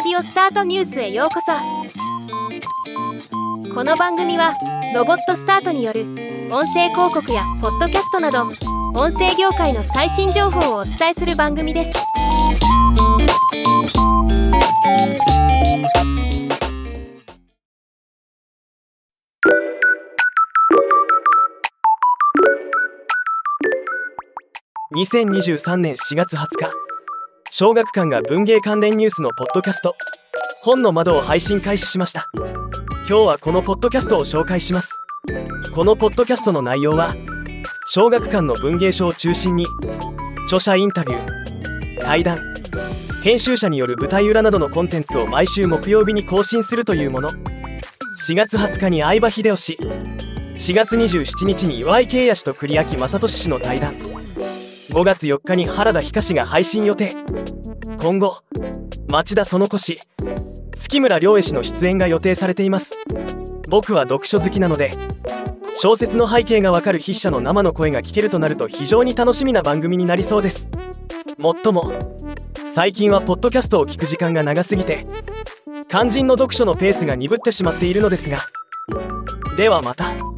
[0.00, 1.50] オスタートニュースへようこそ。
[3.74, 4.54] この番組は
[4.94, 6.02] ロボットスタートによる
[6.52, 8.44] 音声広告やポッドキャストなど
[8.94, 11.92] 音声業界の最新情報をお伝えする番組です。
[24.94, 26.87] 2023年4月20日。
[27.60, 29.96] 小学館が文芸関連ニュースのポッドキャスト。
[30.62, 32.28] 本の窓を配信開始しました。
[32.36, 34.96] 今日はこのポッドキャストを紹介します。
[35.74, 37.16] このポッドキャストの内容は
[37.88, 39.66] 小学館の文芸書を中心に
[40.44, 42.38] 著者インタビュー対談
[43.24, 47.30] 編集者による舞台裏などのコンテンツを毎週木曜日に更新するというもの。
[48.24, 49.76] 4月20日に相葉秀夫氏
[50.54, 54.07] 4月27日に岩井圭也氏と栗秋正俊氏の対談。
[54.90, 57.14] 5月4日に原田ひが配信予定。
[57.98, 58.38] 今後
[59.08, 60.00] 町田園子氏
[60.72, 62.94] 月村良恵氏の出演が予定されています。
[63.68, 64.92] 僕は読書好きなので
[65.74, 70.70] 小説の背景がわかる筆者の生の声が聞けるとなると非常に楽しみな番組になりそうです。
[71.36, 71.92] もっとも
[72.66, 75.06] 最近はポッドキャストを聞く時間が長すぎて
[75.88, 78.38] 肝心の読書のペースが鈍ってしまっているのですが。
[79.58, 80.37] ではまた。